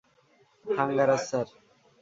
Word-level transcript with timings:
Thangaraj, 0.65 1.21
sir. 1.29 1.47